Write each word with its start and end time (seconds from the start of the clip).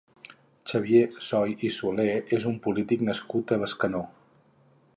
Xavier 0.69 1.03
Soy 1.25 1.53
i 1.69 1.71
Soler 1.75 2.07
és 2.37 2.47
un 2.53 2.57
polític 2.65 3.05
nascut 3.11 3.55
a 3.57 3.61
Bescanó. 3.65 4.03